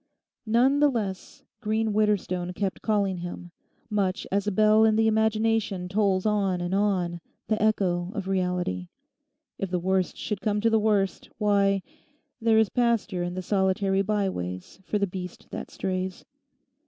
None 0.47 0.79
the 0.79 0.89
less 0.89 1.43
green 1.59 1.93
Widderstone 1.93 2.55
kept 2.55 2.81
calling 2.81 3.17
him, 3.17 3.51
much 3.87 4.25
as 4.31 4.47
a 4.47 4.51
bell 4.51 4.83
in 4.83 4.95
the 4.95 5.05
imagination 5.05 5.87
tolls 5.87 6.25
on 6.25 6.59
and 6.59 6.73
on, 6.73 7.21
the 7.49 7.61
echo 7.61 8.11
of 8.15 8.27
reality. 8.27 8.87
If 9.59 9.69
the 9.69 9.77
worst 9.77 10.17
should 10.17 10.41
come 10.41 10.59
to 10.61 10.71
the 10.71 10.79
worst, 10.79 11.29
why—there 11.37 12.57
is 12.57 12.69
pasture 12.69 13.21
in 13.21 13.35
the 13.35 13.43
solitary 13.43 14.01
by 14.01 14.27
ways 14.27 14.79
for 14.83 14.97
the 14.97 15.05
beast 15.05 15.51
that 15.51 15.69
strays. 15.69 16.25